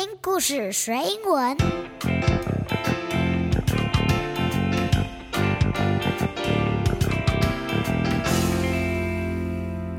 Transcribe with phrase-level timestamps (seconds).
[0.00, 1.57] 听故事学英文。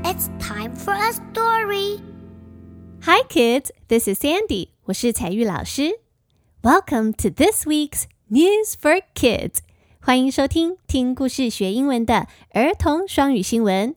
[0.03, 2.01] It's time for a story.
[3.03, 3.69] Hi, kids.
[3.87, 4.69] This is Sandy.
[4.85, 5.99] 我是采玉老师。
[6.63, 9.57] Welcome to this week's News for Kids.
[9.99, 13.95] 欢迎收听听故事学英文的儿童双语新闻。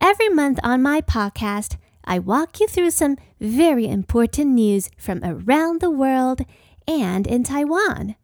[0.00, 1.72] Every month on my podcast,
[2.03, 6.45] I walk you through some very important news from around the world
[6.85, 8.15] and in Taiwan.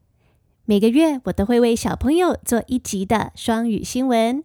[0.66, 4.44] 每个月我都会为小朋友做一集的双语新闻。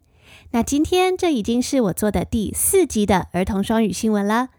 [0.51, 4.51] 那今天这已经是我做的第四集的儿童双语新闻了。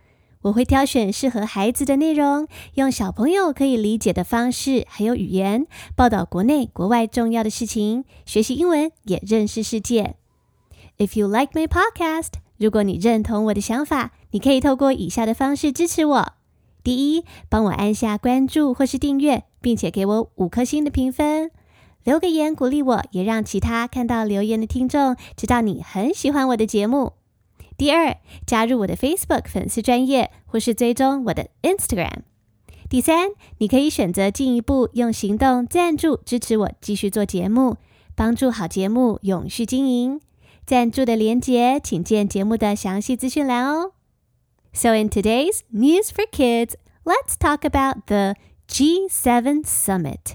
[0.41, 10.16] 我会挑选适合孩子的内容，用小朋友可以理解的方式，还有语言，报道国内国外重要的事情，学习英文也认识世界。
[10.98, 16.33] If you like my podcast， 如果你认同我的想法，你可以透过以下的方式支持我：
[16.82, 21.51] 第一，帮我按下关注或是订阅，并且给我五颗星的评分，
[22.04, 27.13] 留个言鼓励我，也让其他看到留言的听众知道你很喜欢我的节目。
[27.76, 32.20] 第二，加入我的 Facebook 粉丝专业，或是追踪我的 Instagram。
[32.88, 37.76] 第三，你可以选择进一步用行动赞助支持我继续做节目，
[38.15, 40.20] 帮助好节目永续经营。
[40.67, 43.93] 赞助的连接，请见节目的详细资讯栏哦。
[44.73, 48.35] So in today's News for Kids, let's talk about the
[48.69, 50.35] G7 Summit.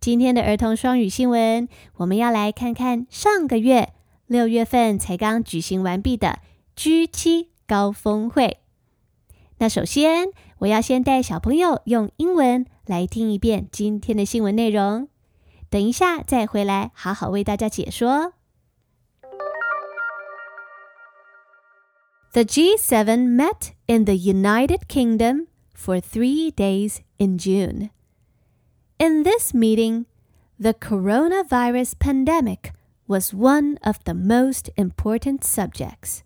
[0.00, 1.68] 今天的儿童双语新闻，
[1.98, 3.92] 我们要来看看上个月
[4.26, 6.40] 六月份才刚举行完毕的
[6.76, 8.58] G7 高峰会。
[9.58, 15.06] 那首先，我要先带小朋友用英文来听一遍今天的新闻内容，
[15.70, 18.32] 等一下再回来好好为大家解说。
[22.33, 27.89] The G7 met in the United Kingdom for three days in June.
[28.99, 30.05] In this meeting,
[30.59, 32.73] the coronavirus pandemic
[33.07, 36.23] was one of the most important subjects.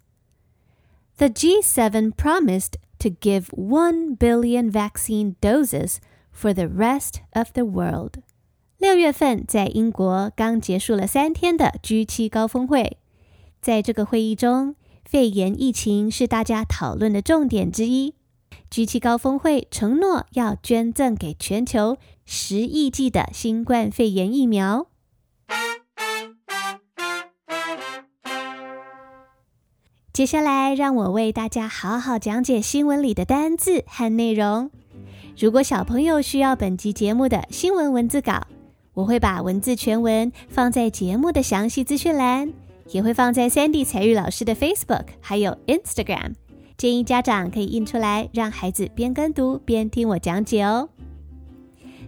[1.17, 5.99] The G7 promised to give 1 billion vaccine doses
[6.31, 8.23] for the rest of the world.
[8.79, 12.97] 六月份在英国刚结束了三天的 G7 高峰会，
[13.61, 14.75] 在这个会议中，
[15.08, 18.14] 肺炎疫情是大家讨论的重点之一。
[18.68, 24.88] G7 高峰会承诺要捐赠给全球十亿剂的新冠肺炎疫苗。
[30.12, 34.70] 接下来，让我为大家好好讲解新闻里的单字和内容。
[35.38, 38.48] 如果小朋友需要本集节目的新闻文字稿，
[38.94, 42.52] 我会把文字全文放在节目的详细资讯栏。
[42.88, 46.34] 也会放在 Sandy 采玉老师的 Facebook 还有 Instagram，
[46.76, 50.88] 建议家长可以印出来，让孩子边跟读边听我讲解哦。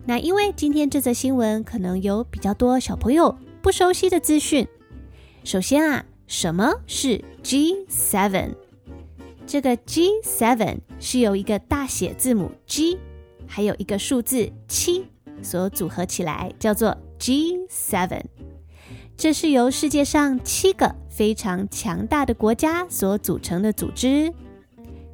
[0.06, 4.66] 那因为今天这则新闻可能有比较多小朋友不熟悉的资讯。
[5.44, 8.54] 首先啊，什么是 G7？
[9.46, 12.98] 这个 G7 是由一个大写字母 G，
[13.46, 15.06] 还有一个数字七
[15.42, 18.22] 所组合起来，叫做 G7。
[19.17, 24.33] 这是由世界上七个非常强大的国家所组成的组织。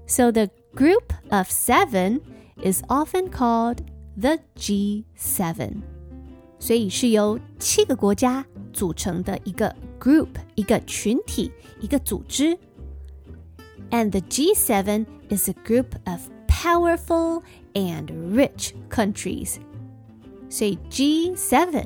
[0.08, 2.22] So the group of seven
[2.64, 3.78] is often called
[4.18, 5.78] the G7。
[6.60, 12.58] 所以是由七个国家组成的一个 group，一个群体，一个组织。
[13.92, 17.44] And the G7 is a group of powerful
[17.74, 19.56] and rich countries。
[20.50, 21.86] 所以 G7。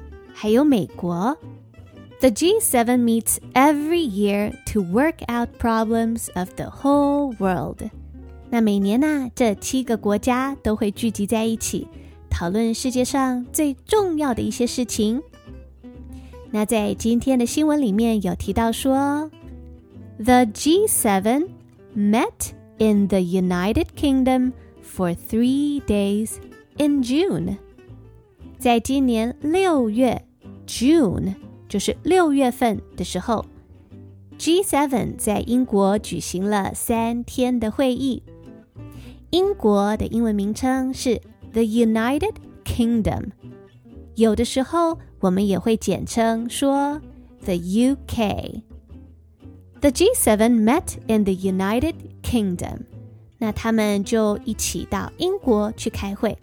[0.32, 1.36] 还有美国，
[2.20, 7.88] The G7 meets every year to work out problems of the whole world。
[8.48, 11.88] 那每年呢、啊，这七个国家都会聚集在一起，
[12.30, 15.22] 讨论世界上最重要的一些事情。
[16.50, 19.30] 那在今天的新闻里面有提到说，
[20.18, 21.48] The G7
[21.94, 24.52] met in the United Kingdom
[24.82, 26.36] for three days
[26.78, 27.56] in June。
[28.61, 30.23] 在今年六月
[30.67, 31.33] ，June
[31.67, 33.43] 就是六月份的时候
[34.37, 38.21] ，G7 在英国举行了三天的会议。
[39.31, 41.19] 英国的英文名称是
[41.53, 43.31] the United Kingdom。
[44.13, 47.01] 有的时候我们也会简称说
[47.43, 48.61] the UK。
[49.79, 52.81] The G7 met in the United Kingdom。
[53.39, 56.37] 那他们就一起到英国去开会。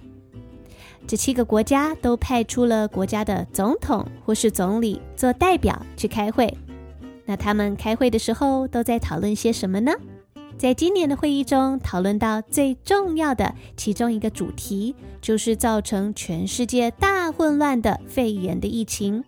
[1.08, 6.56] 这七个国家都派出了国家的总统或是总理做代表去开会。
[7.26, 9.94] 那他们开会的时候都在讨论些什么呢？
[10.58, 19.24] 在今年的会议中，讨论到最重要的其中一个主题，就是造成全世界大混乱的肺炎的疫情。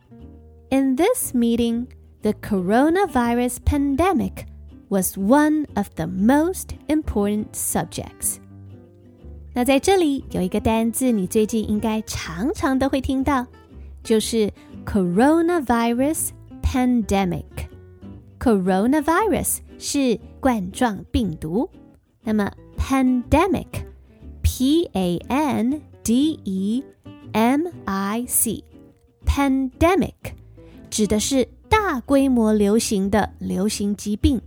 [0.69, 1.87] In this meeting,
[2.21, 4.45] the coronavirus pandemic
[4.89, 8.37] was one of the most important subjects.
[9.52, 13.44] 那在这里有一个单字，你最近应该常常都会听到，
[14.02, 14.52] 就是
[14.86, 16.28] coronavirus
[16.62, 17.44] pandemic。
[18.38, 21.68] coronavirus 是冠状病毒，
[22.22, 26.84] 那么 pandemic，p a n d e
[27.32, 30.14] m i c，pandemic
[30.88, 34.40] 指的是大规模流行的流行疾病，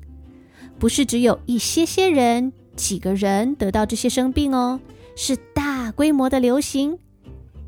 [0.80, 4.80] 不是只有一些些人、几个人得到这些生病哦，
[5.16, 6.98] 是大规模的流行。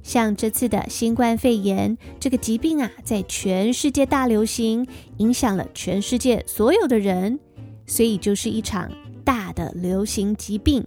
[0.03, 4.87] 像这次的新冠肺炎这个疾病啊，在全世界大流行，
[5.17, 7.39] 影响了全世界所有的人。
[7.87, 8.91] 所以就是一场
[9.23, 10.83] 大的流行疾病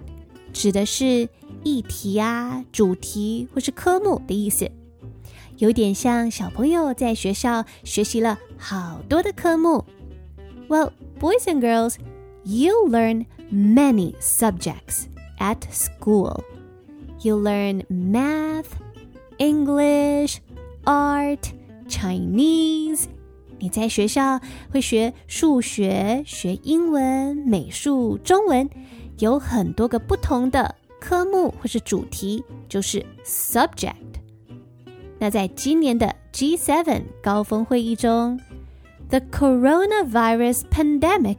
[0.52, 1.30] 指的是
[1.64, 4.72] 议题啊、主题或是科目的意思，
[5.58, 9.86] 有点像小朋友在学校学习了好多的科目。
[10.68, 11.98] Well, boys and girls,
[12.44, 15.04] you learn many subjects
[15.40, 16.44] at school.
[17.22, 18.68] You learn math,
[19.38, 20.40] English,
[20.84, 21.52] art,
[21.88, 23.06] Chinese.
[23.60, 24.42] 你在学校
[24.72, 28.70] 会学数学、学英文、美术、中文，
[29.20, 33.94] 有很多个不同的科目或是主题，就是 subject。
[35.18, 38.38] 那在今年的 G7 高峰会议中，
[39.08, 41.38] the coronavirus pandemic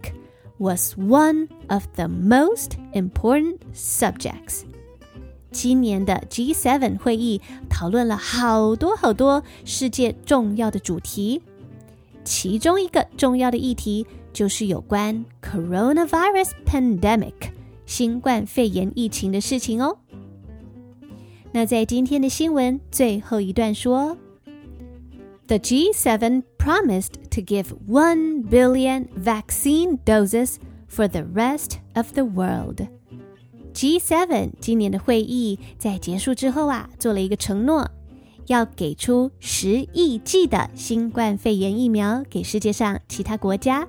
[0.60, 4.64] Was one of the most important subjects。
[5.52, 11.42] 今年的 G7 会议讨论了好多好多世界重要的主题。
[12.24, 17.34] 其中一个重要的议题就是有关 coronavirus pandemic
[17.86, 19.98] 新冠肺炎疫情的事情哦。
[21.52, 24.16] 那在今天的新闻最后一段说
[25.50, 30.58] ，The G7 promised to give one billion vaccine doses
[30.88, 32.88] for the rest of the world.
[33.74, 37.90] G7 今年的会议在结束之后啊，做了一个承诺。
[38.46, 43.88] 要给出十亿剂的新冠肺炎疫苗给世界上其他国家。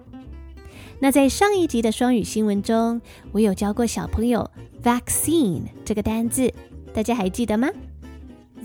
[0.99, 3.01] 那在上一集的双语新闻中，
[3.33, 4.51] 我有教过小朋友
[4.83, 6.53] “vaccine” 这个单字，
[6.93, 7.69] 大家还记得吗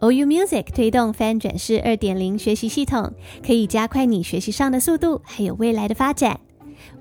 [0.02, 3.14] OU Music 推动翻转式二点零学习系统，
[3.46, 6.40] 可以加快你学习上的速度，还有未来的发展。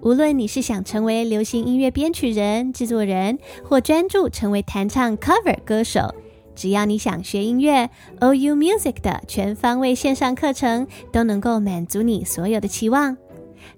[0.00, 6.14] 无论你是想成为流行音乐编曲人、制作人，或专注成为弹唱 cover 歌手，
[6.54, 13.16] 只要你想学音乐，OU Music 的全方位线上课程都能够满足你所有的期望。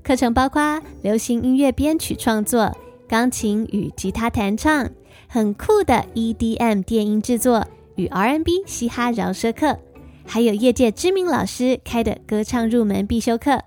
[0.03, 2.77] 课程包括流行音乐编曲创作、
[3.09, 4.91] 钢琴与吉他弹唱、
[5.27, 9.79] 很酷的 EDM 电音制作与 R&B 嘻哈饶舌课，
[10.25, 13.61] 还有业界知名老师开的歌唱入门必修课。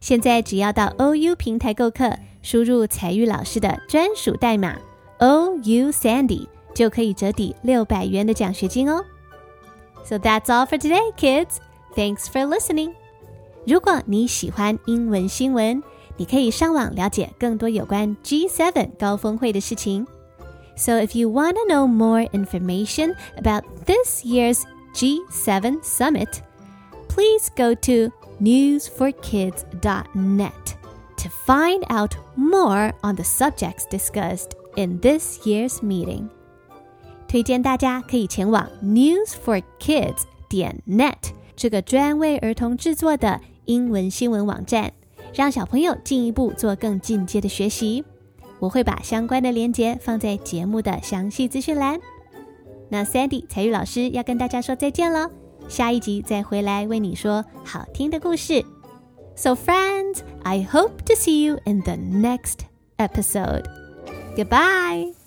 [0.00, 4.76] 现在只要到 OU 平台购课，输入彩玉老师的专属代码
[5.20, 9.04] OU Sandy，就可以折抵六百元的奖学金哦。
[10.04, 11.58] So that's all for today, kids.
[11.94, 12.94] Thanks for listening.
[13.64, 15.80] 如果你喜欢英文新闻，
[16.16, 20.04] 你可以上网了解更多有关 G7 高峰会的事情。
[20.81, 26.41] So if you want to know more information about this year's G7 summit,
[27.07, 30.75] please go to newsforkids.net
[31.17, 36.29] to find out more on the subjects discussed in this year's meeting.
[37.27, 43.41] 推荐大家可以前往 newsforkids 点 net 这个专为儿童制作的。
[43.67, 44.93] 英文新闻网站，
[45.33, 48.05] 让小朋友进一步做更进阶的学习。
[48.62, 51.98] 我会把相关的链接放在节目的详细资讯栏。
[52.88, 55.28] 那 Sandy 才玉老师要跟大家说再见喽，
[55.68, 58.64] 下一集再回来为你说好听的故事。
[59.34, 62.60] So friends, I hope to see you in the next
[62.98, 63.64] episode.
[64.36, 65.21] Goodbye.